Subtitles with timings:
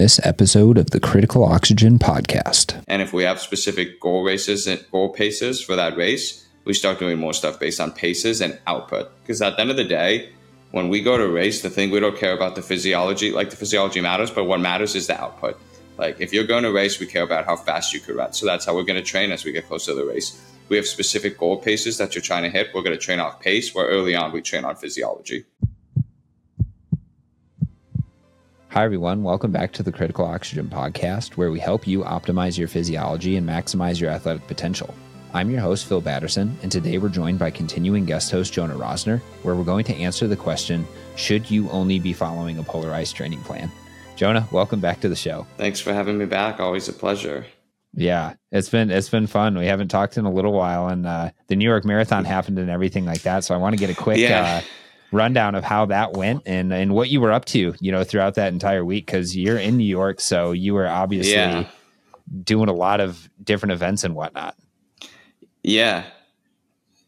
[0.00, 2.82] this episode of the Critical Oxygen Podcast.
[2.88, 6.98] And if we have specific goal races and goal paces for that race, we start
[6.98, 9.10] doing more stuff based on paces and output.
[9.20, 10.32] Because at the end of the day,
[10.70, 13.56] when we go to race, the thing we don't care about the physiology, like the
[13.56, 15.60] physiology matters, but what matters is the output.
[15.98, 18.32] Like if you're going to race, we care about how fast you could run.
[18.32, 20.40] So that's how we're going to train as we get closer to the race.
[20.70, 22.68] We have specific goal paces that you're trying to hit.
[22.74, 25.44] We're going to train off pace, where early on we train on physiology.
[28.72, 29.24] Hi, everyone.
[29.24, 33.44] Welcome back to the Critical Oxygen Podcast, where we help you optimize your physiology and
[33.44, 34.94] maximize your athletic potential.
[35.34, 39.18] I'm your host, Phil Batterson, and today we're joined by continuing guest host Jonah Rosner,
[39.42, 43.40] where we're going to answer the question Should you only be following a polarized training
[43.40, 43.72] plan?
[44.14, 45.48] Jonah, welcome back to the show.
[45.56, 46.60] Thanks for having me back.
[46.60, 47.46] Always a pleasure.
[47.92, 49.58] Yeah, it's been it's been fun.
[49.58, 52.70] We haven't talked in a little while, and uh, the New York Marathon happened and
[52.70, 53.42] everything like that.
[53.42, 54.62] So I want to get a quick yeah.
[54.62, 54.66] uh,
[55.12, 58.34] rundown of how that went and and what you were up to, you know, throughout
[58.34, 61.66] that entire week because you're in New York, so you were obviously yeah.
[62.44, 64.56] doing a lot of different events and whatnot.
[65.62, 66.04] Yeah,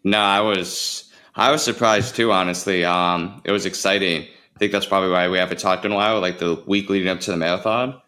[0.05, 2.33] no, I was I was surprised too.
[2.33, 4.23] Honestly, um, it was exciting.
[4.23, 6.21] I think that's probably why we haven't talked in a while.
[6.21, 8.01] Like the week leading up to the marathon,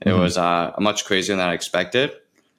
[0.00, 0.20] it mm-hmm.
[0.20, 2.12] was uh, much crazier than I expected,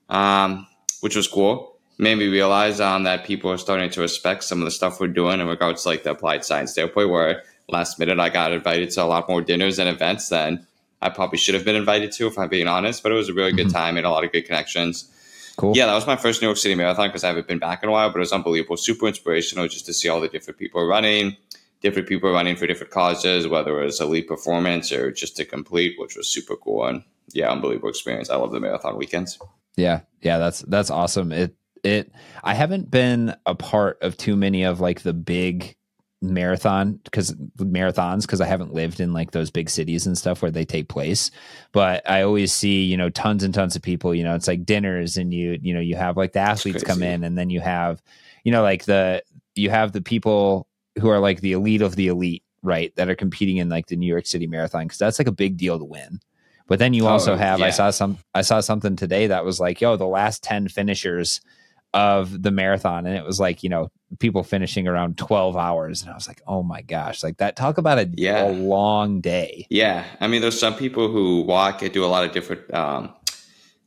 [0.09, 0.67] um,
[1.01, 4.65] which was cool made me realize um, that people are starting to respect some of
[4.65, 7.09] the stuff we're doing in regards to like the applied science standpoint.
[7.09, 10.65] Where last minute I got invited to a lot more dinners and events than
[11.01, 13.03] I probably should have been invited to, if I'm being honest.
[13.03, 13.77] But it was a really good mm-hmm.
[13.77, 15.11] time, made a lot of good connections.
[15.57, 15.75] Cool.
[15.75, 17.89] Yeah, that was my first New York City marathon because I haven't been back in
[17.89, 20.85] a while, but it was unbelievable, super inspirational just to see all the different people
[20.85, 21.37] running,
[21.81, 25.97] different people running for different causes, whether it was elite performance or just to complete,
[25.97, 28.29] which was super cool and yeah, unbelievable experience.
[28.29, 29.39] I love the marathon weekends.
[29.77, 31.31] Yeah, yeah, that's that's awesome.
[31.31, 31.55] It
[31.85, 32.11] it.
[32.43, 35.75] I haven't been a part of too many of like the big
[36.21, 40.51] marathon because marathons because i haven't lived in like those big cities and stuff where
[40.51, 41.31] they take place.
[41.71, 44.65] But i always see you know tons and tons of people you know it's like
[44.65, 47.59] dinners and you you know you have like the athletes come in and then you
[47.61, 48.01] have
[48.43, 49.23] you know like the
[49.55, 50.67] you have the people
[50.99, 53.95] who are like the elite of the elite right that are competing in like the
[53.95, 56.19] new york city marathon because that's like a big deal to win.
[56.67, 57.67] But then you oh, also have yeah.
[57.67, 61.41] i saw some i saw something today that was like yo the last 10 finishers
[61.95, 63.89] of the marathon and it was like you know
[64.19, 67.77] people finishing around 12 hours and i was like oh my gosh like that talk
[67.77, 68.45] about a, yeah.
[68.45, 69.65] a long day.
[69.69, 73.13] Yeah i mean there's some people who walk and do a lot of different um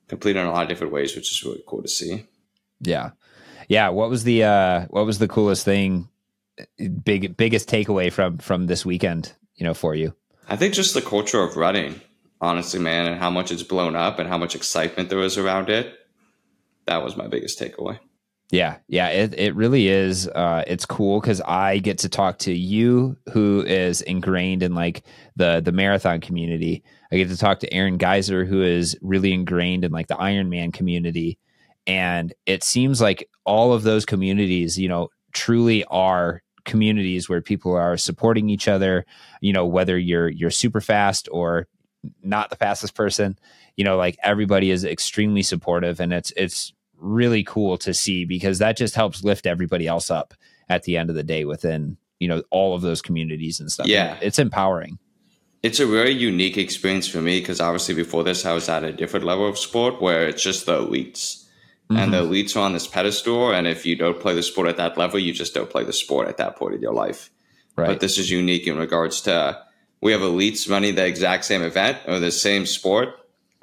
[0.08, 2.24] complete in a lot of different ways which is really cool to see.
[2.80, 3.10] Yeah.
[3.68, 6.08] Yeah what was the uh what was the coolest thing
[7.04, 10.14] big biggest takeaway from from this weekend you know for you?
[10.48, 12.00] I think just the culture of running
[12.40, 15.68] honestly man and how much it's blown up and how much excitement there was around
[15.68, 15.97] it
[16.88, 17.98] that was my biggest takeaway.
[18.50, 20.26] Yeah, yeah, it, it really is.
[20.26, 25.04] Uh, it's cool because I get to talk to you, who is ingrained in like
[25.36, 26.82] the the marathon community.
[27.12, 30.72] I get to talk to Aaron Geyser, who is really ingrained in like the Ironman
[30.72, 31.38] community,
[31.86, 37.74] and it seems like all of those communities, you know, truly are communities where people
[37.74, 39.04] are supporting each other.
[39.42, 41.68] You know, whether you're you're super fast or
[42.22, 43.38] not the fastest person,
[43.76, 48.58] you know, like everybody is extremely supportive, and it's it's really cool to see because
[48.58, 50.34] that just helps lift everybody else up
[50.68, 53.86] at the end of the day within you know all of those communities and stuff.
[53.86, 54.98] Yeah, and it's empowering.
[55.62, 58.92] It's a very unique experience for me because obviously before this I was at a
[58.92, 61.44] different level of sport where it's just the elites.
[61.90, 61.96] Mm-hmm.
[61.96, 62.32] And the mm-hmm.
[62.32, 65.18] elites are on this pedestal, and if you don't play the sport at that level,
[65.18, 67.30] you just don't play the sport at that point in your life.
[67.76, 67.86] Right.
[67.86, 69.62] But this is unique in regards to
[70.02, 73.14] we have elites running the exact same event or the same sport,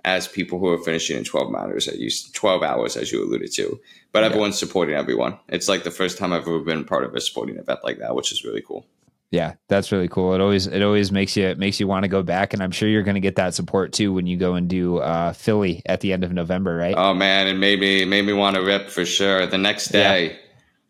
[0.05, 3.51] as people who are finishing in 12 hours, at you 12 hours as you alluded
[3.51, 3.79] to
[4.11, 4.27] but yeah.
[4.27, 7.57] everyone's supporting everyone it's like the first time i've ever been part of a sporting
[7.57, 8.85] event like that which is really cool
[9.31, 12.07] yeah that's really cool it always it always makes you it makes you want to
[12.07, 14.53] go back and i'm sure you're going to get that support too when you go
[14.53, 18.05] and do uh, philly at the end of november right oh man it made me
[18.05, 20.35] made me want to rip for sure the next day yeah.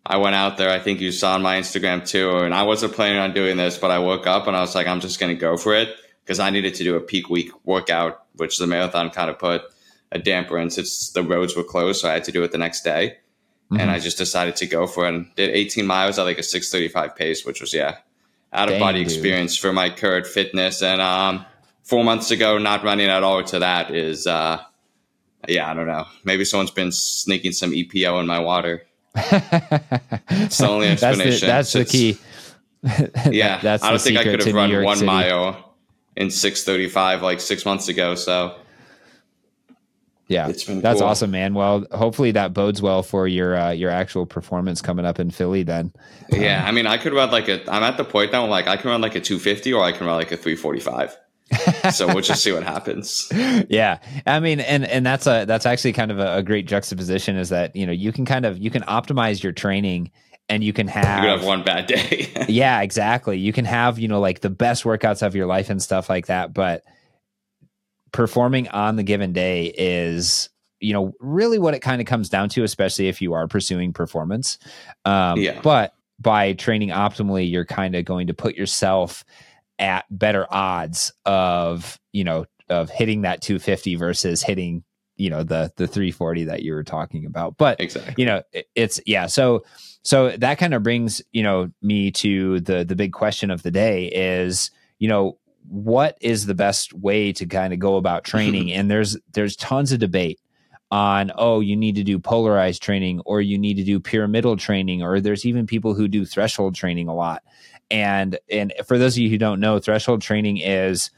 [0.08, 0.70] I went out there.
[0.70, 2.38] I think you saw on my Instagram too.
[2.38, 4.86] And I wasn't planning on doing this, but I woke up and I was like,
[4.86, 7.52] I'm just going to go for it because I needed to do a peak week
[7.66, 9.64] workout, which the marathon kind of put
[10.12, 12.02] a damper in since the roads were closed.
[12.02, 13.18] So I had to do it the next day.
[13.72, 13.82] Mm-hmm.
[13.82, 16.44] And I just decided to go for it and did 18 miles at like a
[16.44, 17.98] 635 pace, which was, yeah,
[18.54, 20.84] out of body experience for my current fitness.
[20.84, 21.46] And um,
[21.84, 24.62] four months ago, not running at all to that is, uh,
[25.48, 26.06] yeah, I don't know.
[26.24, 28.86] Maybe someone's been sneaking some EPO in my water.
[29.16, 31.48] it's the only explanation.
[31.48, 32.18] that's the, that's the key.
[33.32, 35.08] yeah, that's I don't think I could have run one City.
[35.08, 35.75] mile
[36.16, 38.16] in 635 like six months ago.
[38.16, 38.56] So
[40.28, 41.10] yeah, it's been that's cool.
[41.10, 41.54] awesome, man.
[41.54, 45.62] Well, hopefully that bodes well for your uh, your actual performance coming up in Philly.
[45.62, 45.94] Then,
[46.30, 47.62] yeah, I mean, I could run like a.
[47.72, 50.08] I'm at the point now, like I can run like a 250 or I can
[50.08, 51.16] run like a 345.
[51.94, 53.32] so we'll just see what happens.
[53.70, 57.36] Yeah, I mean, and and that's a that's actually kind of a, a, great juxtaposition
[57.36, 60.12] is that you know you can kind of you can optimize your training
[60.50, 62.32] and you can have you have one bad day.
[62.50, 63.38] yeah, exactly.
[63.38, 66.28] You can have you know like the best workouts of your life and stuff like
[66.28, 66.84] that, but
[68.12, 70.50] performing on the given day is
[70.80, 73.94] you know really what it kind of comes down to, especially if you are pursuing
[73.94, 74.58] performance.
[75.04, 75.60] Um, yeah.
[75.62, 79.24] But by training optimally, you're kind of going to put yourself
[79.80, 84.84] at better odds of you know of hitting that 250 versus hitting
[85.18, 88.14] you know the the 340 that you were talking about but exactly.
[88.18, 89.64] you know it, it's yeah so
[90.04, 93.72] so that kind of brings you know me to the the big question of the
[93.72, 98.72] day is you know what is the best way to kind of go about training?
[98.72, 100.40] And there's there's tons of debate
[100.92, 105.02] on oh you need to do polarized training or you need to do pyramidal training
[105.02, 107.44] or there's even people who do threshold training a lot.
[107.90, 111.12] And and for those of you who don't know threshold training is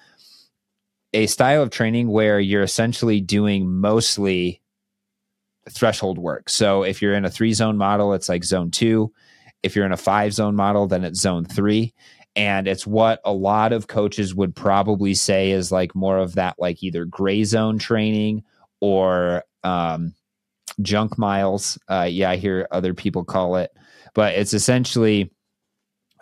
[1.13, 4.61] a style of training where you're essentially doing mostly
[5.69, 9.11] threshold work so if you're in a three zone model it's like zone two
[9.63, 11.93] if you're in a five zone model then it's zone three
[12.37, 16.55] and it's what a lot of coaches would probably say is like more of that
[16.59, 18.43] like either gray zone training
[18.79, 20.13] or um,
[20.81, 21.77] junk miles.
[21.87, 23.71] Uh, yeah, I hear other people call it,
[24.13, 25.31] but it's essentially,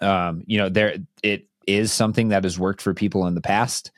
[0.01, 3.91] um, you know, there it is something that has worked for people in the past.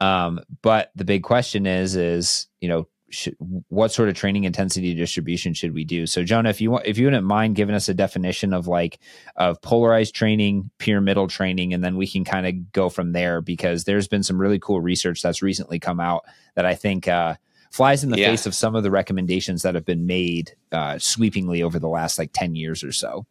[0.00, 3.36] Um, but the big question is, is you know, should,
[3.68, 6.06] what sort of training intensity distribution should we do?
[6.06, 8.98] So, Jonah, if you want, if you wouldn't mind giving us a definition of like
[9.36, 13.84] of polarized training, pyramidal training, and then we can kind of go from there because
[13.84, 17.36] there's been some really cool research that's recently come out that I think uh,
[17.70, 18.28] flies in the yeah.
[18.28, 22.18] face of some of the recommendations that have been made uh, sweepingly over the last
[22.18, 23.26] like 10 years or so.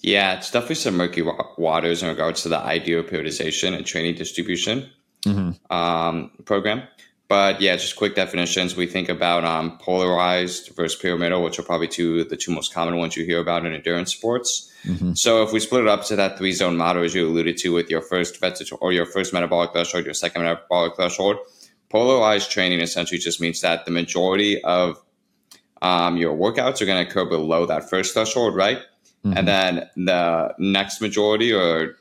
[0.00, 1.22] Yeah, it's definitely some murky
[1.56, 4.90] waters in regards to the ideal periodization and training distribution
[5.24, 5.74] mm-hmm.
[5.74, 6.82] um, program.
[7.26, 8.76] But yeah, just quick definitions.
[8.76, 12.96] We think about um, polarized versus pyramidal, which are probably two the two most common
[12.96, 14.70] ones you hear about in endurance sports.
[14.84, 15.14] Mm-hmm.
[15.14, 17.72] So if we split it up to that three zone model, as you alluded to,
[17.72, 18.38] with your first
[18.80, 21.38] or your first metabolic threshold, your second metabolic threshold,
[21.88, 25.02] polarized training essentially just means that the majority of
[25.80, 28.78] um, your workouts are going to occur below that first threshold, right?
[29.24, 29.38] Mm-hmm.
[29.38, 31.96] And then the next majority or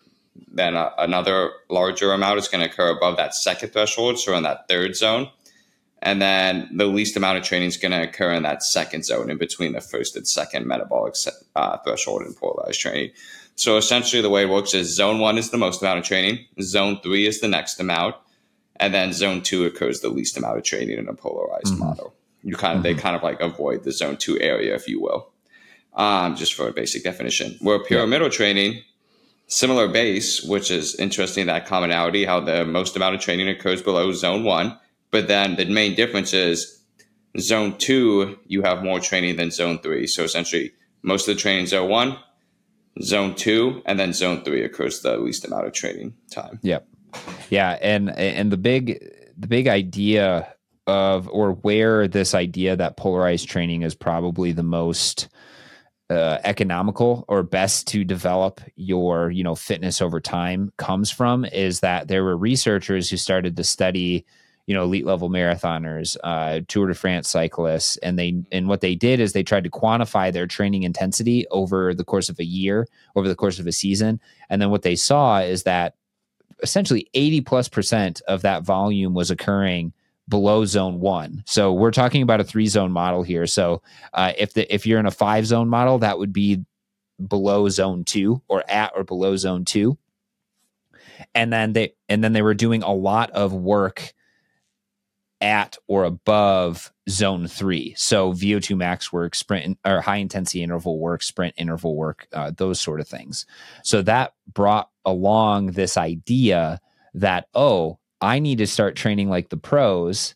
[0.51, 4.43] then a, another larger amount is going to occur above that second threshold, so in
[4.43, 5.29] that third zone.
[6.01, 9.29] And then the least amount of training is going to occur in that second zone
[9.29, 11.15] in between the first and second metabolic
[11.55, 13.11] uh, threshold in polarized training.
[13.55, 16.45] So essentially, the way it works is zone one is the most amount of training,
[16.61, 18.15] zone three is the next amount,
[18.77, 21.83] and then zone two occurs the least amount of training in a polarized mm-hmm.
[21.83, 22.13] model.
[22.41, 22.95] You kind of mm-hmm.
[22.95, 25.31] they kind of like avoid the zone two area, if you will,
[25.93, 27.55] um, just for a basic definition.
[27.61, 28.33] Where pyramidal yeah.
[28.33, 28.81] training,
[29.47, 34.11] similar base, which is interesting that commonality, how the most amount of training occurs below
[34.11, 34.77] zone one,
[35.11, 36.83] but then the main difference is
[37.39, 40.07] zone two you have more training than zone three.
[40.07, 42.17] So essentially, most of the training zone one,
[43.01, 46.59] zone two, and then zone three occurs the least amount of training time.
[46.61, 46.87] Yep.
[47.49, 48.99] Yeah, and and the big
[49.37, 50.53] the big idea
[50.87, 55.29] of or where this idea that polarized training is probably the most
[56.13, 61.79] uh, economical or best to develop your you know fitness over time comes from is
[61.81, 64.25] that there were researchers who started to study
[64.65, 68.95] you know elite level marathoners uh, tour de france cyclists and they and what they
[68.95, 72.87] did is they tried to quantify their training intensity over the course of a year
[73.15, 74.19] over the course of a season.
[74.49, 75.95] And then what they saw is that
[76.61, 79.93] essentially 80 plus percent of that volume was occurring
[80.27, 81.43] below zone one.
[81.45, 83.45] So we're talking about a three zone model here.
[83.47, 83.81] So
[84.13, 86.63] uh, if the if you're in a five zone model, that would be
[87.25, 89.97] below zone two or at or below zone two.
[91.35, 94.13] And then they and then they were doing a lot of work
[95.43, 97.93] at or above zone three.
[97.97, 102.79] So VO2 max work, sprint or high intensity interval work, sprint interval work, uh, those
[102.79, 103.45] sort of things.
[103.83, 106.79] So that brought along this idea
[107.15, 110.33] that, oh, I need to start training like the pros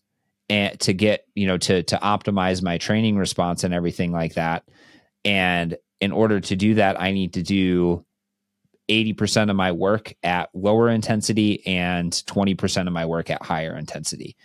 [0.49, 4.63] and to get, you know, to to optimize my training response and everything like that.
[5.23, 8.05] And in order to do that, I need to do
[8.89, 14.37] 80% of my work at lower intensity and 20% of my work at higher intensity.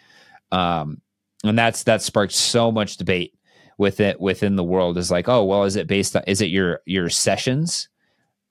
[0.51, 1.01] Um,
[1.45, 3.35] and that's that sparked so much debate
[3.79, 6.51] with it within the world is like, oh, well, is it based on is it
[6.51, 7.89] your your sessions?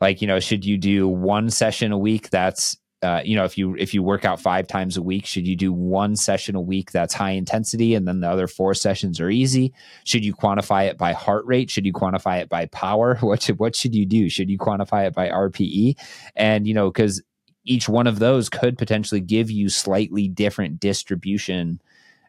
[0.02, 3.58] Like, you know, should you do one session a week that's uh, you know, if
[3.58, 6.62] you if you work out five times a week, should you do one session a
[6.62, 9.74] week that's high intensity, and then the other four sessions are easy?
[10.04, 11.72] Should you quantify it by heart rate?
[11.72, 13.16] Should you quantify it by power?
[13.22, 14.30] What should what should you do?
[14.30, 15.98] Should you quantify it by RPE?
[16.36, 17.24] And you know, because
[17.64, 21.82] each one of those could potentially give you slightly different distribution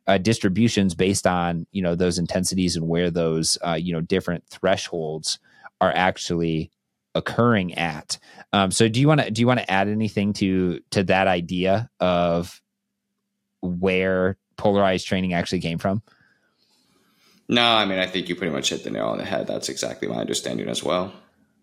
[0.06, 4.46] uh, distributions based on you know those intensities and where those uh, you know different
[4.48, 5.38] thresholds
[5.80, 6.70] are actually
[7.14, 8.18] occurring at.
[8.52, 11.26] Um, so do you want to do you want to add anything to to that
[11.26, 12.60] idea of
[13.60, 16.02] where polarized training actually came from?
[17.48, 19.46] No, I mean I think you pretty much hit the nail on the head.
[19.46, 21.12] That's exactly my understanding as well.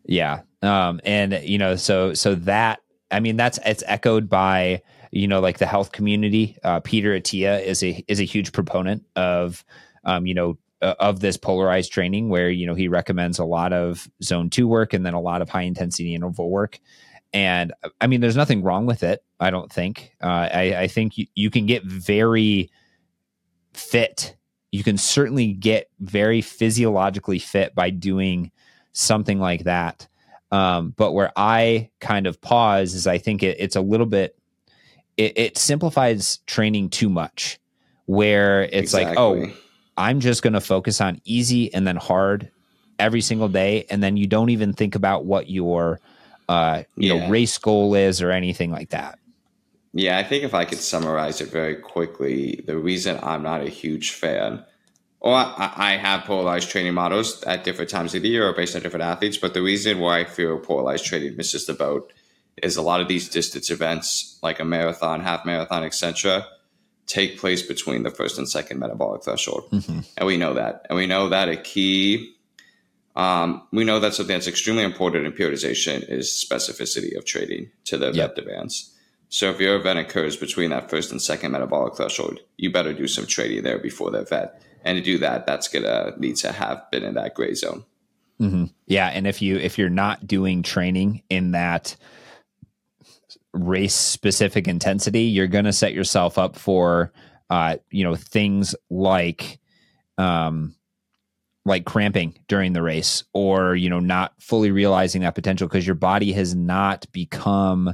[0.05, 0.41] Yeah.
[0.61, 2.79] Um, and you know, so so that
[3.11, 6.57] I mean that's it's echoed by you know like the health community.
[6.63, 9.63] Uh, Peter Attia is a is a huge proponent of
[10.03, 13.73] um, you know uh, of this polarized training where you know he recommends a lot
[13.73, 16.79] of zone two work and then a lot of high intensity interval work.
[17.31, 20.15] And i mean there's nothing wrong with it i don't think.
[20.21, 22.71] Uh, I, I, think you, you can get very
[23.73, 24.35] fit.
[24.71, 28.51] You can certainly get very physiologically fit by doing
[28.93, 30.07] something like that.
[30.51, 34.35] Um, but where i kind of pause is i think it, it's a little bit
[35.15, 37.59] it, it simplifies training too much
[38.07, 39.09] where it's exactly.
[39.09, 39.53] like oh
[39.99, 42.49] I'm just going to focus on easy and then hard
[42.97, 45.99] every single day, and then you don't even think about what your
[46.47, 47.19] uh, you yeah.
[47.19, 49.19] know race goal is or anything like that.
[49.91, 53.69] Yeah, I think if I could summarize it very quickly, the reason I'm not a
[53.69, 54.63] huge fan,
[55.19, 58.77] or I, I have polarized training models at different times of the year or based
[58.77, 62.13] on different athletes, but the reason why I feel polarized training misses the boat
[62.63, 66.45] is a lot of these distance events, like a marathon, half marathon, etc
[67.09, 69.67] take place between the first and second metabolic threshold.
[69.71, 69.99] Mm-hmm.
[70.15, 70.85] And we know that.
[70.89, 72.35] And we know that a key,
[73.15, 77.97] um, we know that something that's extremely important in periodization is specificity of trading to
[77.97, 78.15] the yep.
[78.15, 78.95] event demands.
[79.29, 83.07] So if your event occurs between that first and second metabolic threshold, you better do
[83.07, 84.51] some trading there before the event.
[84.85, 87.85] And to do that, that's gonna need to have been in that gray zone.
[88.39, 88.65] Mm-hmm.
[88.87, 91.97] Yeah, and if you if you're not doing training in that
[93.53, 97.11] race specific intensity, you're going to set yourself up for,
[97.49, 99.59] uh, you know, things like,
[100.17, 100.75] um,
[101.65, 105.95] like cramping during the race or, you know, not fully realizing that potential because your
[105.95, 107.93] body has not become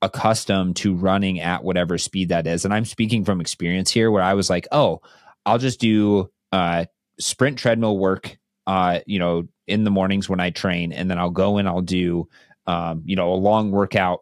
[0.00, 2.64] accustomed to running at whatever speed that is.
[2.64, 5.00] And I'm speaking from experience here where I was like, oh,
[5.46, 6.86] I'll just do, uh,
[7.20, 11.30] sprint treadmill work, uh, you know, in the mornings when I train, and then I'll
[11.30, 12.28] go and I'll do,
[12.66, 14.20] um, you know, a long workout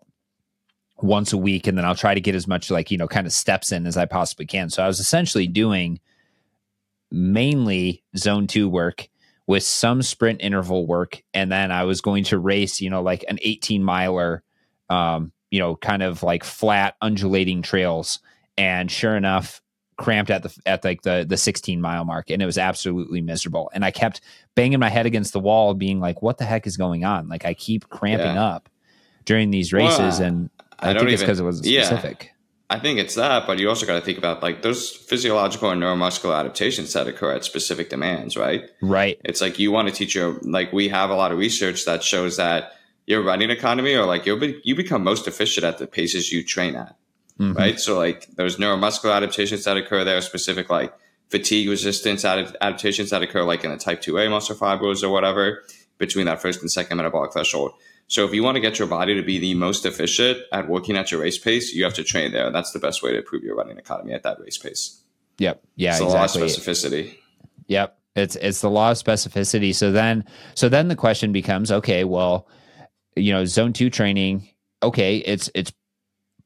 [1.02, 3.26] once a week and then I'll try to get as much like, you know, kind
[3.26, 4.70] of steps in as I possibly can.
[4.70, 6.00] So I was essentially doing
[7.10, 9.08] mainly zone 2 work
[9.46, 13.24] with some sprint interval work and then I was going to race, you know, like
[13.28, 14.42] an 18 miler
[14.88, 18.20] um, you know, kind of like flat undulating trails
[18.58, 19.62] and sure enough
[19.96, 23.70] cramped at the at like the the 16 mile mark and it was absolutely miserable
[23.74, 24.22] and I kept
[24.54, 27.28] banging my head against the wall being like what the heck is going on?
[27.28, 28.44] Like I keep cramping yeah.
[28.44, 28.68] up
[29.24, 30.50] during these races well, and
[30.80, 32.24] I, I think it's because it was specific.
[32.24, 32.30] Yeah,
[32.70, 35.82] I think it's that, but you also got to think about like those physiological and
[35.82, 38.70] neuromuscular adaptations that occur at specific demands, right?
[38.80, 39.20] Right.
[39.24, 42.04] It's like you want to teach your like we have a lot of research that
[42.04, 42.72] shows that
[43.06, 46.44] your running economy or like you'll be, you become most efficient at the paces you
[46.44, 46.96] train at,
[47.40, 47.54] mm-hmm.
[47.54, 47.80] right?
[47.80, 50.94] So like those neuromuscular adaptations that occur there, specific like
[51.28, 55.64] fatigue resistance adaptations that occur like in the type 2A muscle fibers or whatever
[55.98, 57.72] between that first and second metabolic threshold
[58.10, 60.96] so if you want to get your body to be the most efficient at working
[60.96, 62.50] at your race pace, you have to train there.
[62.50, 65.00] That's the best way to improve your running economy at that race pace.
[65.38, 65.62] Yep.
[65.76, 65.92] Yeah.
[65.92, 66.40] It's exactly.
[66.40, 67.16] law of specificity.
[67.68, 67.96] Yep.
[68.16, 69.72] It's it's the law of specificity.
[69.72, 70.24] So then
[70.56, 72.48] so then the question becomes, okay, well,
[73.14, 74.48] you know, zone two training,
[74.82, 75.72] okay, it's it's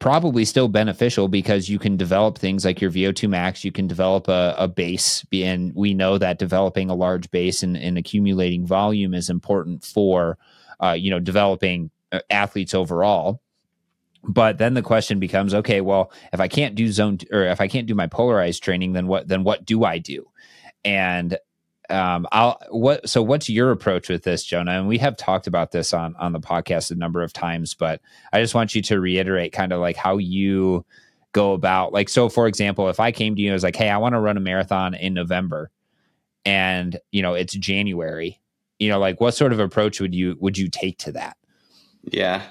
[0.00, 4.28] probably still beneficial because you can develop things like your VO2 max, you can develop
[4.28, 9.14] a, a base, and we know that developing a large base and, and accumulating volume
[9.14, 10.36] is important for
[10.82, 13.40] uh, you know, developing uh, athletes overall.
[14.26, 17.68] But then the question becomes, okay, well, if I can't do zone or if I
[17.68, 19.28] can't do my polarized training, then what?
[19.28, 20.26] Then what do I do?
[20.84, 21.36] And
[21.90, 23.08] um, I'll what?
[23.08, 24.72] So what's your approach with this, Jonah?
[24.72, 28.00] And we have talked about this on on the podcast a number of times, but
[28.32, 30.86] I just want you to reiterate kind of like how you
[31.34, 33.90] go about like so for example if i came to you and was like hey
[33.90, 35.68] i want to run a marathon in november
[36.46, 38.40] and you know it's january
[38.78, 41.36] you know like what sort of approach would you would you take to that?
[42.04, 42.42] Yeah.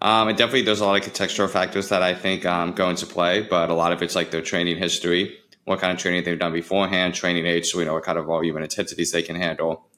[0.00, 3.06] Um, and definitely there's a lot of contextual factors that i think um, go into
[3.06, 6.38] play but a lot of it's like their training history what kind of training they've
[6.38, 9.36] done beforehand training age so we know what kind of volume and intensities they can
[9.36, 9.88] handle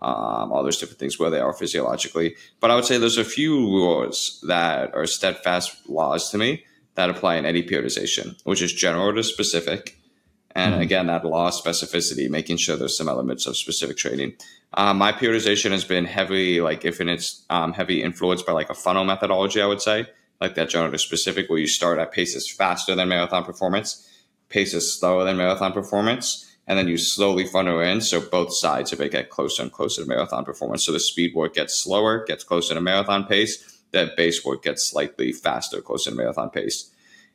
[0.00, 2.36] um, all those different things where they are physiologically.
[2.60, 7.10] But i would say there's a few rules that are steadfast laws to me that
[7.10, 9.98] apply in any periodization which is general to specific
[10.54, 10.82] and mm-hmm.
[10.82, 14.34] again, that law of specificity, making sure there's some elements of specific training.
[14.74, 18.70] Um, my periodization has been heavy, like if in it's um, heavy influenced by like
[18.70, 20.06] a funnel methodology, I would say,
[20.40, 24.08] like that general to specific, where you start at paces faster than marathon performance,
[24.48, 28.00] paces slower than marathon performance, and then you slowly funnel in.
[28.00, 30.84] So both sides of it get closer and closer to marathon performance.
[30.84, 33.82] So the speed work gets slower, gets closer to marathon pace.
[33.90, 36.90] That base work gets slightly faster, closer to marathon pace.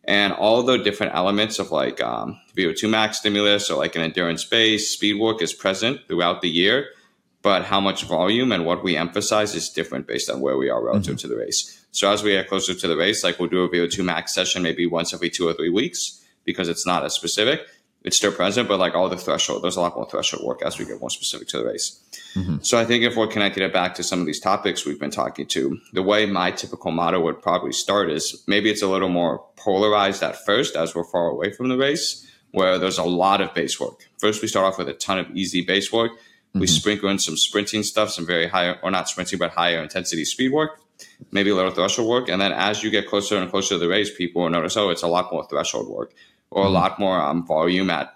[0.09, 4.43] And all the different elements of like um, VO2 max stimulus or like an endurance
[4.43, 6.87] base, speed work is present throughout the year.
[7.43, 10.83] But how much volume and what we emphasize is different based on where we are
[10.83, 11.27] relative mm-hmm.
[11.27, 11.85] to the race.
[11.91, 14.63] So as we get closer to the race, like we'll do a VO2 max session
[14.63, 17.67] maybe once every two or three weeks because it's not as specific
[18.03, 20.79] it's still present, but like all the threshold, there's a lot more threshold work as
[20.79, 21.99] we get more specific to the race.
[22.33, 22.57] Mm-hmm.
[22.61, 25.11] So I think if we're connecting it back to some of these topics we've been
[25.11, 29.09] talking to, the way my typical model would probably start is maybe it's a little
[29.09, 33.41] more polarized at first as we're far away from the race, where there's a lot
[33.41, 34.07] of base work.
[34.17, 36.13] First, we start off with a ton of easy base work.
[36.13, 36.59] Mm-hmm.
[36.61, 40.23] We sprinkle in some sprinting stuff, some very high, or not sprinting, but higher intensity
[40.23, 40.79] speed work,
[41.31, 42.29] maybe a little threshold work.
[42.29, 44.89] And then as you get closer and closer to the race, people will notice, oh,
[44.89, 46.13] it's a lot more threshold work
[46.51, 46.75] or a mm-hmm.
[46.75, 48.15] lot more um, volume at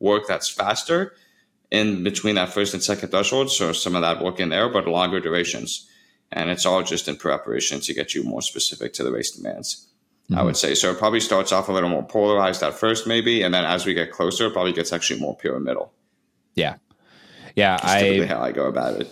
[0.00, 1.14] work that's faster
[1.70, 3.50] in between that first and second threshold.
[3.50, 5.88] So some of that work in there, but longer durations.
[6.30, 9.88] And it's all just in preparation to get you more specific to the race demands.
[10.24, 10.38] Mm-hmm.
[10.38, 10.74] I would say.
[10.74, 13.42] So it probably starts off a little more polarized at first, maybe.
[13.42, 15.92] And then as we get closer, it probably gets actually more pyramidal.
[16.54, 16.76] Yeah.
[17.54, 17.76] Yeah.
[17.76, 19.10] That's I, how I go about it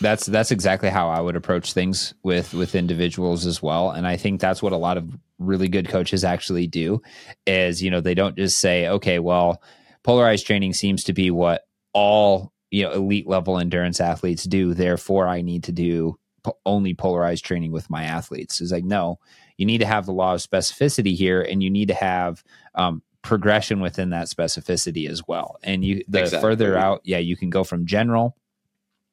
[0.00, 4.16] that's that's exactly how I would approach things with with individuals as well and I
[4.16, 7.00] think that's what a lot of really good coaches actually do
[7.46, 9.62] is you know they don't just say okay well
[10.02, 15.28] polarized training seems to be what all you know elite level endurance athletes do therefore
[15.28, 19.18] I need to do po- only polarized training with my athletes is like no
[19.56, 23.02] you need to have the law of specificity here and you need to have um,
[23.22, 26.40] progression within that specificity as well and you the exactly.
[26.40, 28.36] further out yeah you can go from general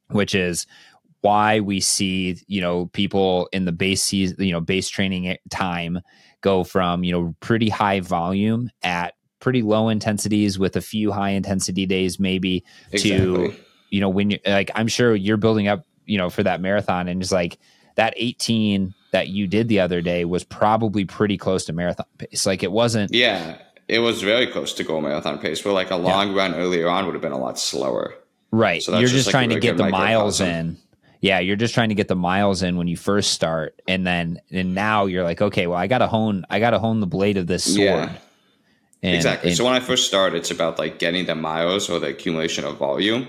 [0.10, 0.68] which is
[1.26, 6.00] why we see you know people in the base season, you know base training time
[6.42, 11.32] go from you know pretty high volume at pretty low intensities with a few high
[11.32, 13.50] intensity days maybe exactly.
[13.50, 13.56] to
[13.90, 17.08] you know when you like I'm sure you're building up you know for that marathon
[17.08, 17.58] and just like
[17.96, 22.46] that 18 that you did the other day was probably pretty close to marathon pace
[22.46, 23.58] like it wasn't yeah
[23.88, 26.38] it was very close to goal marathon pace where like a long yeah.
[26.38, 28.14] run earlier on would have been a lot slower
[28.56, 28.82] Right.
[28.82, 30.78] So you're just, just like trying to get the miles in.
[31.26, 34.40] Yeah, you're just trying to get the miles in when you first start, and then
[34.52, 37.08] and now you're like, okay, well, I got to hone, I got to hone the
[37.08, 37.80] blade of this sword.
[37.80, 38.18] Yeah.
[39.02, 39.50] And, exactly.
[39.50, 42.64] And, so when I first start, it's about like getting the miles or the accumulation
[42.64, 43.28] of volume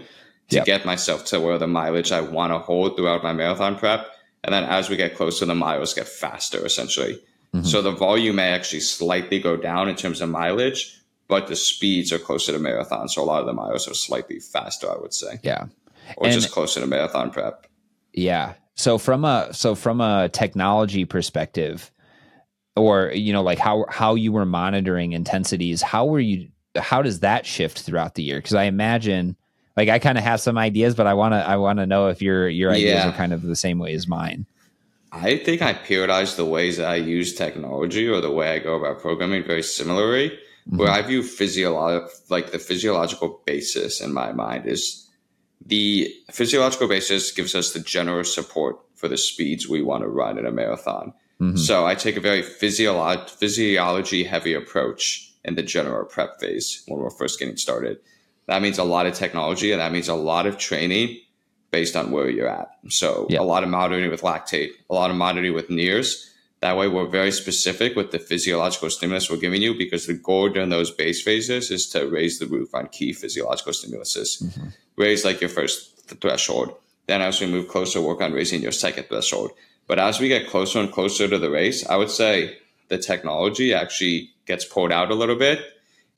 [0.51, 0.67] to yep.
[0.67, 4.07] get myself to where the mileage I want to hold throughout my marathon prep.
[4.45, 7.15] And then as we get closer, the miles get faster essentially.
[7.55, 7.65] Mm-hmm.
[7.65, 12.13] So the volume may actually slightly go down in terms of mileage, but the speeds
[12.13, 13.09] are closer to marathon.
[13.09, 15.41] So a lot of the miles are slightly faster, I would say.
[15.43, 15.69] Yeah.
[16.19, 17.66] Or and, just closer to marathon prep.
[18.17, 18.55] Yeah.
[18.75, 21.93] So from a so from a technology perspective,
[22.75, 27.21] or you know, like how how you were monitoring intensities, how were you how does
[27.21, 28.39] that shift throughout the year?
[28.39, 29.37] Because I imagine
[29.77, 32.49] like I kind of have some ideas, but I wanna I wanna know if your
[32.49, 33.09] your ideas yeah.
[33.09, 34.47] are kind of the same way as mine.
[35.13, 38.75] I think I periodize the ways that I use technology or the way I go
[38.75, 40.79] about programming very similarly mm-hmm.
[40.79, 45.06] where I view physiological, like the physiological basis in my mind is
[45.65, 50.39] the physiological basis gives us the general support for the speeds we want to run
[50.39, 51.13] in a marathon.
[51.41, 51.57] Mm-hmm.
[51.57, 57.01] So I take a very physiolo- physiology heavy approach in the general prep phase when
[57.01, 57.99] we're first getting started.
[58.47, 61.21] That means a lot of technology and that means a lot of training
[61.71, 62.71] based on where you're at.
[62.89, 66.89] So a lot of monitoring with lactate, a lot of monitoring with NIRS, that way,
[66.89, 70.91] we're very specific with the physiological stimulus we're giving you because the goal during those
[70.91, 74.43] base phases is to raise the roof on key physiological stimuluses.
[74.43, 74.69] Mm-hmm.
[74.97, 76.75] Raise like your first threshold.
[77.07, 79.51] Then, as we move closer, work on raising your second threshold.
[79.87, 83.75] But as we get closer and closer to the race, I would say the technology
[83.75, 85.61] actually gets pulled out a little bit.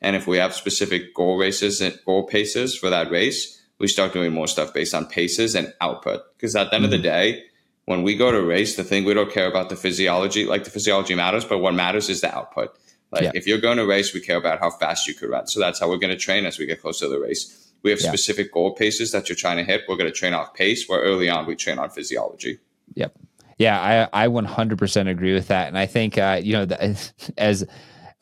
[0.01, 4.13] And if we have specific goal races and goal paces for that race, we start
[4.13, 6.23] doing more stuff based on paces and output.
[6.37, 6.95] Because at the end mm-hmm.
[6.95, 7.17] of the mm-hmm.
[7.17, 7.45] day,
[7.89, 10.71] when we go to race, the thing we don't care about the physiology, like the
[10.71, 12.79] physiology matters, but what matters is the output.
[13.11, 13.31] Like yeah.
[13.35, 15.47] if you're going to race, we care about how fast you could run.
[15.47, 17.73] So that's how we're going to train as we get closer to the race.
[17.83, 18.09] We have yeah.
[18.09, 19.85] specific goal paces that you're trying to hit.
[19.89, 22.59] We're going to train off pace, where early on we train on physiology.
[22.93, 23.19] Yep.
[23.57, 25.69] Yeah, I, I 100% agree with that.
[25.69, 26.65] And I think, uh, you know,
[27.39, 27.65] as,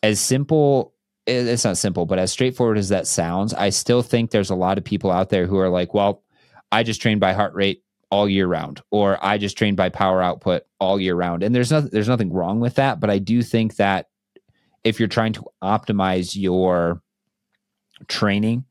[0.00, 0.94] as simple,
[1.26, 4.78] it's not simple, but as straightforward as that sounds, I still think there's a lot
[4.78, 6.22] of people out there who are like, well,
[6.70, 10.22] I just train by heart rate all year round or I just train by power
[10.22, 11.42] output all year round.
[11.42, 14.08] And there's nothing there's nothing wrong with that, but I do think that
[14.84, 17.02] if you're trying to optimize your
[18.06, 18.64] training,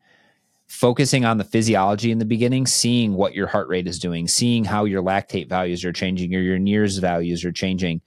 [0.68, 4.64] focusing on the physiology in the beginning, seeing what your heart rate is doing, seeing
[4.64, 8.02] how your lactate values are changing or your NIRS values are changing,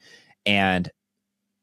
[0.46, 0.90] and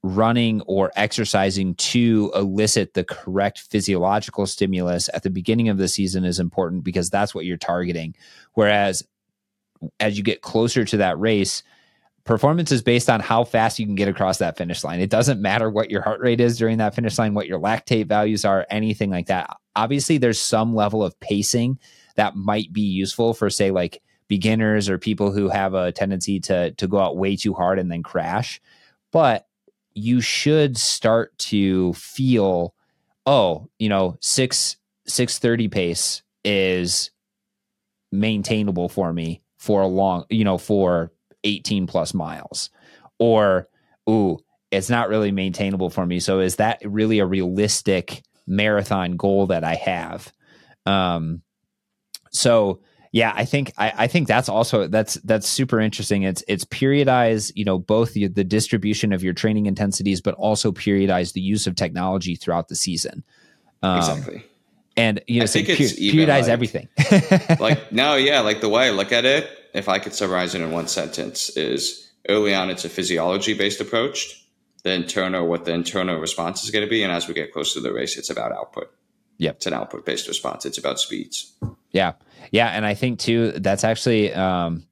[0.03, 6.23] running or exercising to elicit the correct physiological stimulus at the beginning of the season
[6.23, 8.13] is important because that's what you're targeting.
[8.53, 9.01] Whereas
[9.99, 11.63] as you get closer to that race,
[12.25, 14.99] performance is based on how fast you can get across that finish line.
[14.99, 18.07] It doesn't matter what your heart rate is during that finish line, what your lactate
[18.07, 19.55] values are, anything like that.
[19.75, 21.79] Obviously, there's some level of pacing
[22.15, 26.71] that might be useful for, say, like beginners or people who have a tendency to
[26.71, 28.59] to go out way too hard and then crash.
[29.11, 29.47] But
[29.93, 32.73] you should start to feel,
[33.25, 37.11] oh, you know, six six thirty pace is
[38.11, 41.11] maintainable for me for a long, you know, for
[41.43, 42.69] 18 plus miles.
[43.17, 43.67] Or,
[44.07, 44.37] ooh,
[44.69, 46.19] it's not really maintainable for me.
[46.19, 50.31] So is that really a realistic marathon goal that I have?
[50.85, 51.41] Um,
[52.31, 56.23] so yeah, I think I, I, think that's also that's that's super interesting.
[56.23, 60.71] It's it's periodize, you know, both the, the distribution of your training intensities, but also
[60.71, 63.23] periodize the use of technology throughout the season.
[63.81, 64.43] Um, exactly.
[64.97, 66.87] And you know, I think it's periodize like, everything.
[67.59, 70.61] like no, yeah, like the way I look at it, if I could summarize it
[70.61, 74.41] in one sentence, is early on it's a physiology based approach.
[74.83, 77.75] The internal, what the internal response is going to be, and as we get closer
[77.75, 78.91] to the race, it's about output.
[79.37, 80.65] Yeah, it's an output based response.
[80.65, 81.53] It's about speeds.
[81.91, 82.13] Yeah.
[82.51, 82.67] Yeah.
[82.67, 84.85] And I think too, that's actually, um,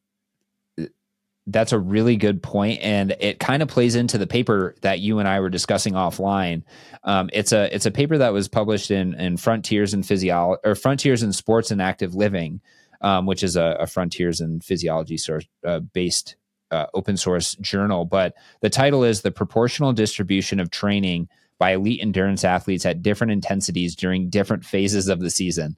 [1.48, 5.20] that's a really good point, and it kind of plays into the paper that you
[5.20, 6.64] and I were discussing offline.
[7.04, 10.76] Um, it's a it's a paper that was published in in Frontiers in Physiology or
[10.76, 12.62] Frontiers in Sports and Active Living,
[13.02, 16.38] um, which is a, a, Frontiers in Physiology source uh, based
[16.72, 18.06] uh, open source journal.
[18.06, 21.28] But the title is the proportional distribution of training
[21.60, 25.76] by elite endurance athletes at different intensities during different phases of the season.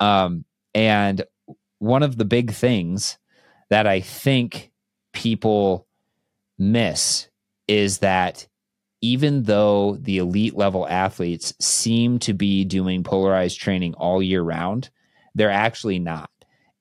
[0.00, 1.24] Um, and
[1.78, 3.16] one of the big things
[3.70, 4.72] that I think
[5.14, 5.86] people
[6.58, 7.28] miss
[7.66, 8.46] is that
[9.00, 14.90] even though the elite level athletes seem to be doing polarized training all year round,
[15.34, 16.30] they're actually not.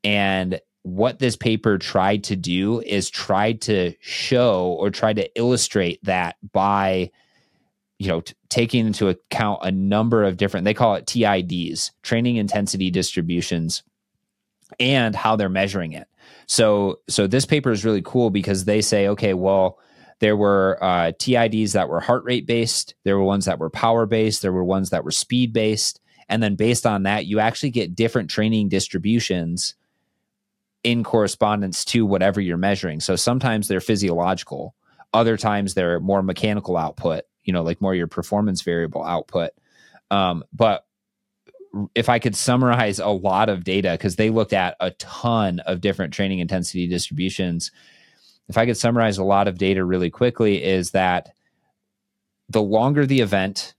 [0.04, 6.04] And what this paper tried to do is try to show or try to illustrate
[6.04, 7.10] that by
[8.00, 12.36] you know t- taking into account a number of different they call it TIDs training
[12.36, 13.84] intensity distributions
[14.80, 16.08] and how they're measuring it
[16.48, 19.80] so so this paper is really cool because they say okay well
[20.20, 24.06] there were uh, TIDs that were heart rate based there were ones that were power
[24.06, 26.00] based there were ones that were speed based.
[26.30, 29.76] And then based on that you actually get different training distributions
[30.84, 33.00] in correspondence to whatever you're measuring.
[33.00, 34.76] So sometimes they're physiological
[35.14, 39.52] other times they're more mechanical output you know like more your performance variable output.
[40.12, 40.86] Um, but
[41.96, 45.82] if i could summarize a lot of data because they looked at a ton of
[45.82, 47.72] different training intensity distributions
[48.50, 51.30] if i could summarize a lot of data really quickly is that
[52.50, 53.74] the longer the event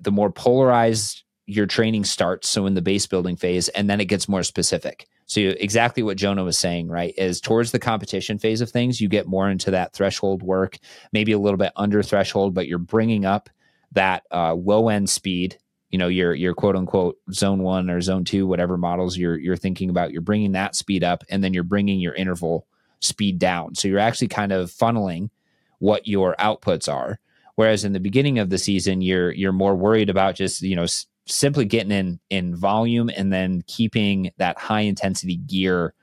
[0.00, 4.06] the more polarized your training starts so in the base building phase and then it
[4.06, 8.62] gets more specific so exactly what Jonah was saying, right, is towards the competition phase
[8.62, 10.78] of things, you get more into that threshold work,
[11.12, 13.50] maybe a little bit under threshold, but you're bringing up
[13.92, 15.58] that uh, low end speed.
[15.90, 19.56] You know, your your quote unquote zone one or zone two, whatever models you're you're
[19.56, 22.66] thinking about, you're bringing that speed up, and then you're bringing your interval
[23.00, 23.74] speed down.
[23.74, 25.30] So you're actually kind of funneling
[25.78, 27.18] what your outputs are.
[27.54, 30.86] Whereas in the beginning of the season, you're you're more worried about just you know
[31.28, 35.94] simply getting in in volume and then keeping that high intensity gear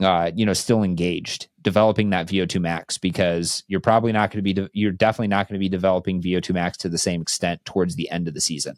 [0.00, 4.42] uh, you know still engaged developing that vo2 max because you're probably not going to
[4.42, 7.64] be de- you're definitely not going to be developing vo2 max to the same extent
[7.64, 8.76] towards the end of the season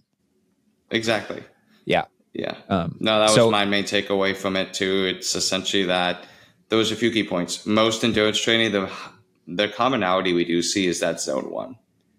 [0.91, 1.43] exactly
[1.85, 5.85] yeah yeah um, no that was so, my main takeaway from it too it's essentially
[5.85, 6.25] that
[6.69, 8.91] there was a few key points most endurance training the
[9.47, 11.77] the commonality we do see is that zone one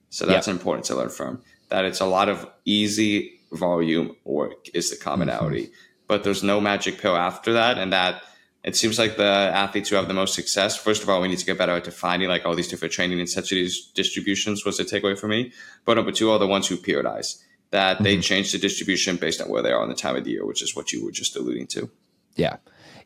[0.10, 0.56] so that's yep.
[0.56, 5.64] important to learn from that it's a lot of easy volume work is the commonality.
[5.64, 5.74] Mm-hmm.
[6.08, 7.78] But there's no magic pill after that.
[7.78, 8.24] And that
[8.64, 11.40] it seems like the athletes who have the most success, first of all, we need
[11.40, 15.18] to get better at defining like all these different training intensities distributions was a takeaway
[15.18, 15.52] for me.
[15.86, 18.04] But number two are the ones who periodize that mm-hmm.
[18.04, 20.46] they change the distribution based on where they are on the time of the year,
[20.46, 21.90] which is what you were just alluding to.
[22.36, 22.58] Yeah.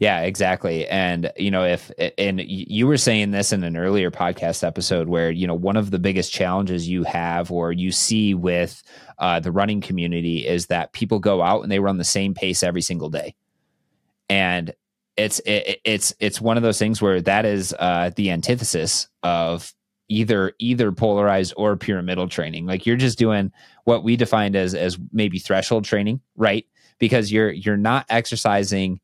[0.02, 0.88] Yeah, exactly.
[0.88, 5.30] And you know, if and you were saying this in an earlier podcast episode where
[5.30, 8.82] you know one of the biggest challenges you have or you see with
[9.20, 12.64] uh, the running community is that people go out and they run the same pace
[12.64, 13.36] every single day,
[14.28, 14.74] and
[15.18, 19.72] it's it, it's it's one of those things where that is uh, the antithesis of
[20.12, 22.66] either either polarized or pyramidal training.
[22.66, 23.52] Like you're just doing
[23.86, 26.68] what we defined as as maybe threshold training, right?
[27.00, 29.00] Because you're you're not exercising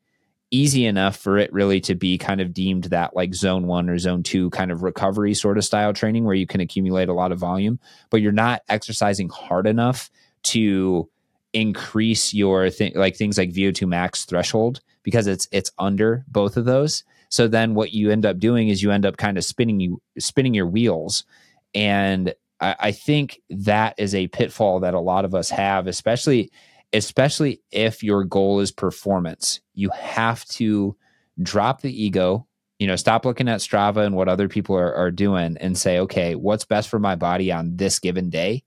[0.52, 3.98] easy enough for it really to be kind of deemed that like zone one or
[3.98, 7.32] zone two kind of recovery sort of style training where you can accumulate a lot
[7.32, 10.10] of volume, but you're not exercising hard enough
[10.44, 11.10] to
[11.54, 16.66] increase your thing like things like VO2 max threshold because it's it's under both of
[16.66, 17.06] those.
[17.30, 20.02] So then what you end up doing is you end up kind of spinning you
[20.20, 21.26] spinning your wheels.
[21.74, 26.52] And I, I think that is a pitfall that a lot of us have, especially
[26.94, 29.60] especially if your goal is performance.
[29.74, 30.96] You have to
[31.44, 32.48] drop the ego,
[32.80, 36.00] you know, stop looking at Strava and what other people are, are doing and say,
[36.00, 38.64] okay, what's best for my body on this given day?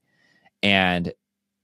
[0.62, 1.12] And,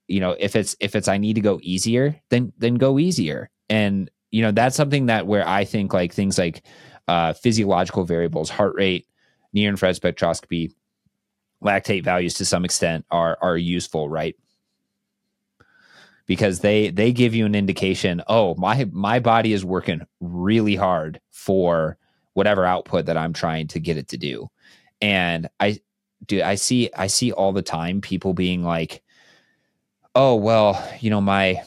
[0.09, 3.51] you know, if it's if it's I need to go easier, then then go easier.
[3.69, 6.63] And, you know, that's something that where I think like things like
[7.09, 9.07] uh, physiological variables, heart rate,
[9.53, 10.73] near infrared spectroscopy,
[11.63, 14.37] lactate values to some extent are are useful, right?
[16.27, 21.21] because they they give you an indication oh my my body is working really hard
[21.31, 21.97] for
[22.35, 24.49] whatever output that i'm trying to get it to do
[25.01, 25.79] and i
[26.27, 29.03] do i see i see all the time people being like
[30.15, 31.63] oh well you know my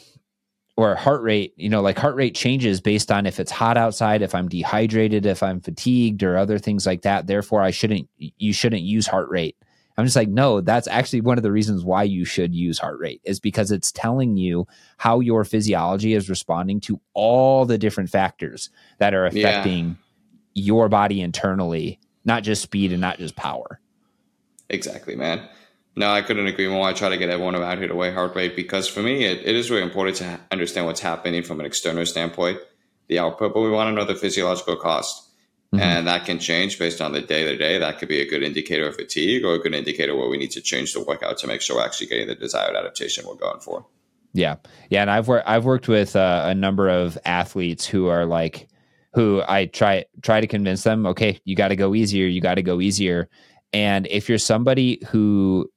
[0.80, 4.22] or heart rate you know like heart rate changes based on if it's hot outside
[4.22, 8.54] if i'm dehydrated if i'm fatigued or other things like that therefore i shouldn't you
[8.54, 9.58] shouldn't use heart rate
[9.98, 12.98] I'm just like, no, that's actually one of the reasons why you should use heart
[13.00, 14.66] rate is because it's telling you
[14.96, 19.98] how your physiology is responding to all the different factors that are affecting
[20.54, 20.64] yeah.
[20.64, 23.82] your body internally, not just speed and not just power.
[24.70, 25.46] Exactly, man.
[26.00, 26.88] No, I couldn't agree more.
[26.88, 29.46] I try to get everyone around here to weigh heart rate because for me, it,
[29.46, 32.58] it is really important to understand what's happening from an external standpoint,
[33.10, 35.30] the output, but we want to know the physiological cost.
[35.74, 35.84] Mm-hmm.
[35.84, 37.80] And that can change based on the day to day.
[37.80, 40.52] That could be a good indicator of fatigue or a good indicator where we need
[40.52, 43.60] to change the workout to make sure we're actually getting the desired adaptation we're going
[43.60, 43.86] for.
[44.32, 44.56] Yeah.
[44.90, 45.02] Yeah.
[45.02, 48.70] And I've worked, I've worked with uh, a number of athletes who are like,
[49.16, 52.26] who I try, try to convince them, okay, you got to go easier.
[52.26, 53.28] You got to go easier.
[53.74, 55.70] And if you're somebody who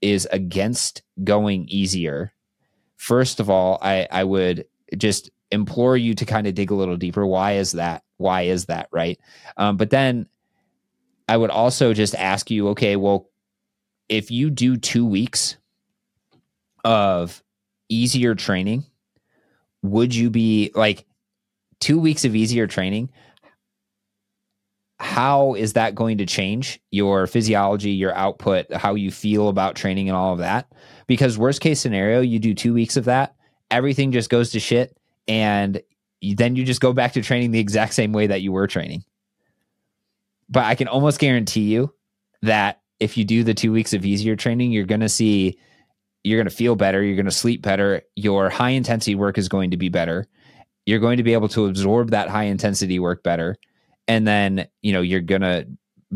[0.00, 2.32] is against going easier,
[2.96, 6.96] first of all, I, I would just implore you to kind of dig a little
[6.96, 7.26] deeper.
[7.26, 8.02] Why is that?
[8.18, 9.18] why is that right
[9.56, 10.26] um, but then
[11.28, 13.28] i would also just ask you okay well
[14.08, 15.56] if you do two weeks
[16.84, 17.42] of
[17.88, 18.84] easier training
[19.82, 21.04] would you be like
[21.80, 23.10] two weeks of easier training
[24.98, 30.08] how is that going to change your physiology your output how you feel about training
[30.08, 30.72] and all of that
[31.06, 33.34] because worst case scenario you do two weeks of that
[33.70, 34.96] everything just goes to shit
[35.28, 35.82] and
[36.34, 39.04] then you just go back to training the exact same way that you were training.
[40.48, 41.92] But I can almost guarantee you
[42.42, 45.58] that if you do the two weeks of easier training, you're going to see,
[46.24, 47.02] you're going to feel better.
[47.02, 48.02] You're going to sleep better.
[48.14, 50.26] Your high intensity work is going to be better.
[50.86, 53.56] You're going to be able to absorb that high intensity work better.
[54.08, 55.66] And then, you know, you're to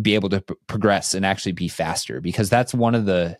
[0.00, 3.36] be able to progress and actually be faster because that's one of the,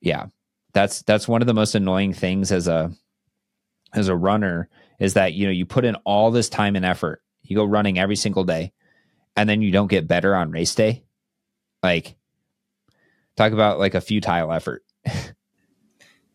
[0.00, 0.26] yeah,
[0.72, 2.92] that's, that's one of the most annoying things as a,
[3.92, 7.20] as a runner is that you know you put in all this time and effort
[7.42, 8.72] you go running every single day
[9.36, 11.02] and then you don't get better on race day.
[11.82, 12.16] Like
[13.36, 14.84] talk about like a futile effort.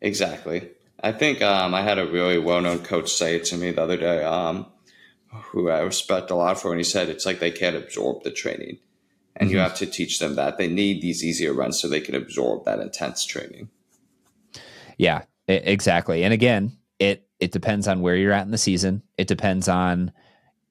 [0.01, 0.69] Exactly.
[1.01, 4.23] I think um, i had a really well-known coach say to me the other day
[4.23, 4.67] um,
[5.43, 8.31] who i respect a lot for and he said it's like they can't absorb the
[8.31, 8.77] training
[9.35, 9.55] and mm-hmm.
[9.55, 12.65] you have to teach them that they need these easier runs so they can absorb
[12.65, 13.69] that intense training
[14.97, 19.01] yeah exactly and again it it depends on where you're at in the season.
[19.17, 20.11] It depends on,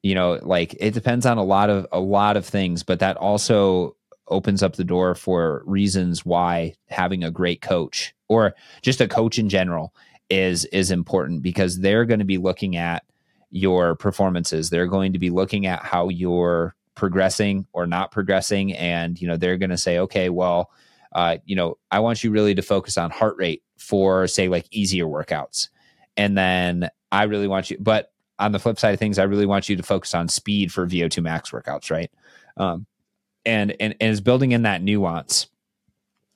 [0.02, 3.16] you know, like it depends on a lot of a lot of things, but that
[3.16, 3.96] also
[4.28, 9.38] opens up the door for reasons why having a great coach or just a coach
[9.38, 9.94] in general
[10.30, 13.04] is is important because they're going to be looking at
[13.54, 14.70] your performances.
[14.70, 19.36] They're going to be looking at how you're progressing or not progressing and you know
[19.36, 20.70] they're going to say okay well
[21.10, 24.64] uh, you know i want you really to focus on heart rate for say like
[24.70, 25.70] easier workouts
[26.16, 29.46] and then I really want you, but on the flip side of things, I really
[29.46, 32.10] want you to focus on speed for VO2 max workouts, right?
[32.56, 32.86] Um,
[33.44, 35.48] and, and, and is building in that nuance.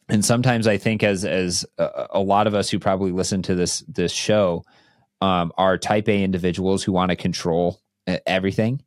[0.08, 3.54] And sometimes I think as, as a, a lot of us who probably listen to
[3.54, 4.64] this, this show,
[5.20, 7.80] um, are type A individuals who want to control
[8.26, 8.82] everything.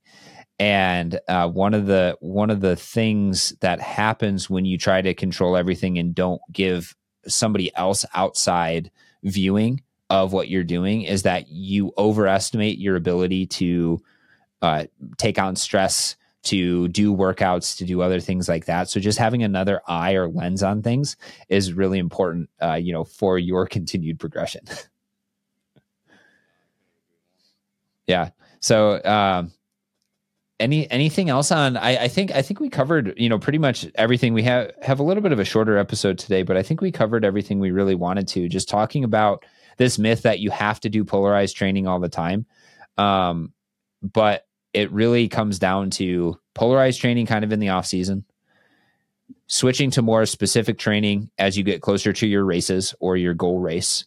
[0.59, 5.13] And uh, one of the one of the things that happens when you try to
[5.13, 6.95] control everything and don't give
[7.27, 8.91] somebody else outside
[9.23, 14.01] viewing of what you're doing is that you overestimate your ability to
[14.61, 14.83] uh,
[15.17, 18.89] take on stress, to do workouts, to do other things like that.
[18.89, 21.15] So just having another eye or lens on things
[21.49, 24.61] is really important, uh, you know, for your continued progression.
[28.07, 28.29] Yeah.
[28.59, 29.51] So, um,
[30.59, 31.75] any anything else on?
[31.75, 34.33] I, I think I think we covered you know pretty much everything.
[34.33, 36.91] We have have a little bit of a shorter episode today, but I think we
[36.91, 38.47] covered everything we really wanted to.
[38.47, 39.43] Just talking about
[39.77, 42.45] this myth that you have to do polarized training all the time,
[42.97, 43.53] um,
[44.01, 48.25] but it really comes down to polarized training kind of in the off season
[49.47, 53.59] switching to more specific training as you get closer to your races or your goal
[53.59, 54.05] race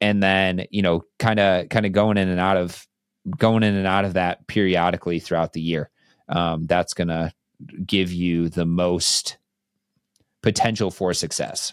[0.00, 2.86] and then you know kind of kind of going in and out of
[3.38, 5.90] going in and out of that periodically throughout the year
[6.28, 7.32] um, that's going to
[7.86, 9.36] give you the most
[10.42, 11.72] potential for success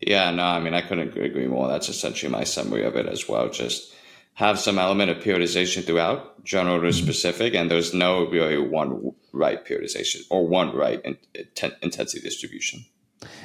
[0.00, 3.28] yeah no i mean i couldn't agree more that's essentially my summary of it as
[3.28, 3.94] well just
[4.34, 7.04] have some element of periodization throughout, general to mm-hmm.
[7.04, 12.84] specific, and there's no really one right periodization or one right in, in, intensity distribution.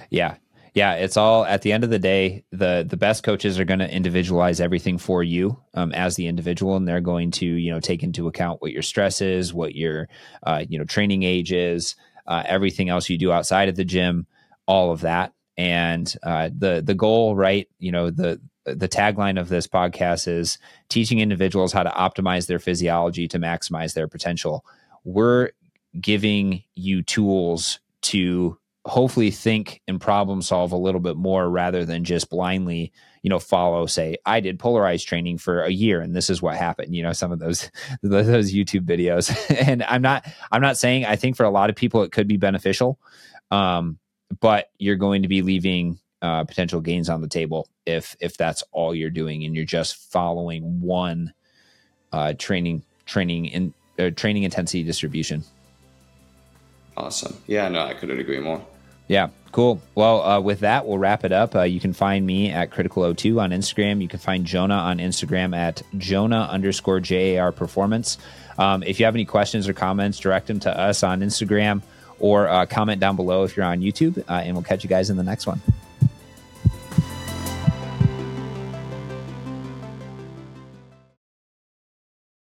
[0.10, 0.36] Yeah.
[0.80, 2.46] Yeah, it's all at the end of the day.
[2.52, 6.78] the The best coaches are going to individualize everything for you um, as the individual,
[6.78, 10.08] and they're going to you know take into account what your stress is, what your
[10.42, 14.26] uh, you know training age is, uh, everything else you do outside of the gym,
[14.68, 15.34] all of that.
[15.58, 17.68] And uh, the the goal, right?
[17.78, 22.60] You know the the tagline of this podcast is teaching individuals how to optimize their
[22.60, 24.64] physiology to maximize their potential.
[25.04, 25.50] We're
[26.00, 32.04] giving you tools to hopefully think and problem solve a little bit more rather than
[32.04, 32.92] just blindly
[33.24, 36.56] you know follow say i did polarized training for a year and this is what
[36.56, 37.70] happened you know some of those
[38.02, 39.36] those youtube videos
[39.68, 42.28] and i'm not i'm not saying i think for a lot of people it could
[42.28, 43.00] be beneficial
[43.52, 43.98] um,
[44.40, 48.64] but you're going to be leaving uh, potential gains on the table if if that's
[48.72, 51.34] all you're doing and you're just following one
[52.12, 55.44] uh, training training in uh, training intensity distribution.
[57.00, 57.38] Awesome.
[57.48, 58.62] Yeah, no, I couldn't agree more.
[59.08, 59.82] Yeah, cool.
[59.96, 61.56] Well, uh, with that, we'll wrap it up.
[61.56, 64.02] Uh, you can find me at CriticalO2 on Instagram.
[64.02, 68.18] You can find Jonah on Instagram at Jonah underscore JAR Performance.
[68.58, 71.82] Um, if you have any questions or comments, direct them to us on Instagram
[72.20, 75.10] or uh, comment down below if you're on YouTube, uh, and we'll catch you guys
[75.10, 75.62] in the next one.